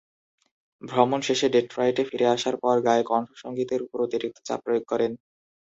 [0.81, 5.11] ভ্রমণ শেষে ডেট্রয়েটে ফিরে আসার পর গায়ে কণ্ঠসংগীতের উপর অতিরিক্ত চাপ প্রয়োগ করেন।